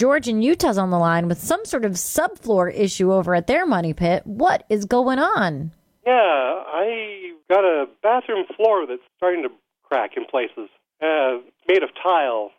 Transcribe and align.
George 0.00 0.28
in 0.28 0.40
Utah's 0.40 0.78
on 0.78 0.88
the 0.88 0.98
line 0.98 1.28
with 1.28 1.38
some 1.38 1.62
sort 1.66 1.84
of 1.84 1.92
subfloor 1.92 2.74
issue 2.74 3.12
over 3.12 3.34
at 3.34 3.46
their 3.46 3.66
money 3.66 3.92
pit. 3.92 4.22
What 4.26 4.64
is 4.70 4.86
going 4.86 5.18
on? 5.18 5.72
Yeah, 6.06 6.14
I 6.14 7.32
got 7.50 7.66
a 7.66 7.84
bathroom 8.02 8.46
floor 8.56 8.86
that's 8.86 9.02
starting 9.18 9.42
to 9.42 9.50
crack 9.82 10.12
in 10.16 10.24
places, 10.24 10.70
uh, 11.02 11.40
made 11.68 11.82
of 11.82 11.90
tile. 12.02 12.50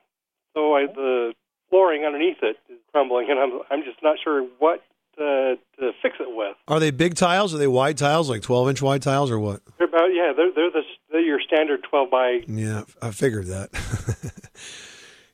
So 0.53 0.75
I, 0.75 0.85
the 0.85 1.33
flooring 1.71 2.05
underneath 2.05 2.37
it 2.43 2.57
is 2.69 2.77
crumbling, 2.91 3.31
and 3.31 3.39
I'm 3.39 3.61
I'm 3.71 3.83
just 3.83 4.03
not 4.03 4.17
sure 4.23 4.47
what 4.59 4.83
to, 5.17 5.55
to 5.79 5.91
fix 6.03 6.17
it 6.19 6.27
with. 6.29 6.55
Are 6.67 6.79
they 6.79 6.91
big 6.91 7.15
tiles? 7.15 7.55
Are 7.55 7.57
they 7.57 7.65
wide 7.65 7.97
tiles, 7.97 8.29
like 8.29 8.43
12 8.43 8.69
inch 8.69 8.81
wide 8.83 9.01
tiles, 9.01 9.31
or 9.31 9.39
what? 9.39 9.61
They're 9.79 9.87
about 9.87 10.09
yeah, 10.13 10.31
they're 10.37 10.53
they're, 10.53 10.69
the, 10.69 10.81
they're 11.11 11.21
your 11.21 11.41
standard 11.41 11.81
12 11.89 12.11
by. 12.11 12.41
Yeah, 12.45 12.83
I 13.01 13.09
figured 13.09 13.47
that. 13.47 13.71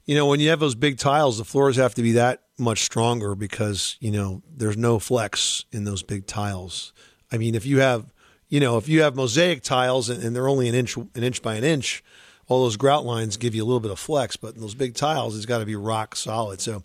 you 0.08 0.16
know, 0.16 0.26
when 0.26 0.40
you 0.40 0.50
have 0.50 0.60
those 0.60 0.74
big 0.74 0.98
tiles, 0.98 1.38
the 1.38 1.46
floors 1.46 1.76
have 1.76 1.94
to 1.96 2.02
be 2.02 2.14
that 2.14 2.42
much 2.58 2.82
stronger 2.84 3.36
because 3.36 3.98
you 4.00 4.10
know 4.10 4.42
there's 4.50 4.78
no 4.78 4.98
flex 4.98 5.66
in 5.72 5.84
those 5.84 6.02
big 6.02 6.26
tiles. 6.26 6.94
I 7.32 7.38
mean, 7.38 7.54
if 7.54 7.66
you 7.66 7.82
have, 7.82 8.12
you 8.48 8.60
know, 8.60 8.78
if 8.78 8.88
you 8.88 9.02
have 9.04 9.16
mosaic 9.16 9.62
tiles 9.62 10.10
and, 10.10 10.24
and 10.24 10.36
they're 10.36 10.48
only 10.48 10.70
an 10.70 10.76
inch 10.76 10.96
an 10.98 11.10
inch 11.16 11.42
by 11.42 11.56
an 11.56 11.64
inch, 11.64 12.04
all 12.48 12.64
those 12.64 12.78
grout 12.78 13.06
lines 13.06 13.38
give 13.38 13.54
you 13.54 13.64
a 13.64 13.68
little 13.68 13.82
bit 13.82 13.92
of 13.92 14.00
flex. 14.00 14.38
But 14.38 14.56
in 14.56 14.62
those 14.62 14.76
big 14.76 14.96
tiles, 14.96 15.36
it's 15.36 15.46
got 15.46 15.60
to 15.60 15.66
be 15.66 15.76
rock 15.76 16.16
solid. 16.16 16.62
So 16.62 16.84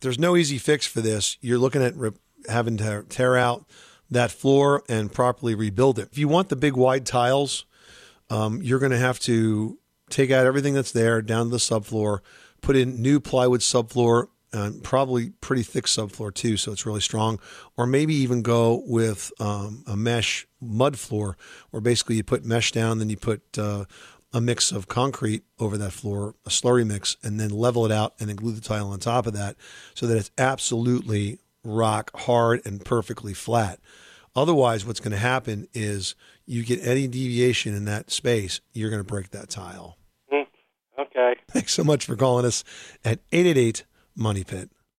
there's 0.00 0.18
no 0.18 0.34
easy 0.34 0.58
fix 0.58 0.86
for 0.86 1.02
this. 1.02 1.36
You're 1.42 1.58
looking 1.58 1.82
at 1.82 1.94
re- 1.94 2.12
having 2.48 2.78
to 2.78 3.04
tear 3.08 3.36
out 3.36 3.66
that 4.10 4.30
floor 4.30 4.82
and 4.88 5.12
properly 5.12 5.54
rebuild 5.54 5.98
it. 5.98 6.08
If 6.10 6.18
you 6.18 6.28
want 6.28 6.48
the 6.48 6.56
big 6.56 6.74
wide 6.74 7.04
tiles, 7.04 7.66
um, 8.30 8.62
you're 8.62 8.78
going 8.78 8.92
to 8.92 8.98
have 8.98 9.18
to 9.20 9.78
take 10.10 10.30
out 10.30 10.46
everything 10.46 10.74
that's 10.74 10.92
there 10.92 11.22
down 11.22 11.46
to 11.46 11.50
the 11.50 11.56
subfloor, 11.58 12.20
put 12.62 12.76
in 12.76 13.02
new 13.02 13.20
plywood 13.20 13.60
subfloor, 13.60 14.28
probably 14.82 15.30
pretty 15.40 15.62
thick 15.62 15.84
subfloor 15.84 16.32
too, 16.32 16.56
so 16.56 16.72
it's 16.72 16.86
really 16.86 17.00
strong. 17.00 17.38
Or 17.76 17.86
maybe 17.86 18.14
even 18.14 18.42
go 18.42 18.82
with 18.86 19.32
um, 19.38 19.84
a 19.86 19.96
mesh 19.96 20.46
mud 20.60 20.98
floor, 20.98 21.36
where 21.70 21.80
basically 21.80 22.16
you 22.16 22.24
put 22.24 22.44
mesh 22.44 22.72
down, 22.72 22.98
then 22.98 23.10
you 23.10 23.16
put 23.16 23.42
uh, 23.58 23.84
a 24.32 24.40
mix 24.40 24.72
of 24.72 24.88
concrete 24.88 25.42
over 25.58 25.76
that 25.76 25.92
floor, 25.92 26.34
a 26.46 26.48
slurry 26.48 26.86
mix, 26.86 27.16
and 27.22 27.38
then 27.38 27.50
level 27.50 27.84
it 27.84 27.92
out 27.92 28.14
and 28.18 28.28
then 28.28 28.36
glue 28.36 28.52
the 28.52 28.60
tile 28.60 28.88
on 28.88 28.98
top 28.98 29.26
of 29.26 29.34
that, 29.34 29.56
so 29.94 30.06
that 30.06 30.16
it's 30.16 30.30
absolutely 30.38 31.38
rock 31.64 32.10
hard 32.20 32.60
and 32.64 32.84
perfectly 32.84 33.34
flat. 33.34 33.78
Otherwise, 34.34 34.86
what's 34.86 35.00
going 35.00 35.12
to 35.12 35.18
happen 35.18 35.68
is 35.74 36.14
you 36.46 36.64
get 36.64 36.80
any 36.86 37.06
deviation 37.06 37.74
in 37.74 37.84
that 37.84 38.10
space, 38.10 38.60
you're 38.72 38.90
going 38.90 39.00
to 39.00 39.04
break 39.04 39.30
that 39.30 39.50
tile. 39.50 39.96
Thanks 41.52 41.74
so 41.74 41.84
much 41.84 42.06
for 42.06 42.16
calling 42.16 42.46
us 42.46 42.64
at 43.04 43.20
888 43.30 43.84
Money 44.16 44.44
Pit. 44.44 44.70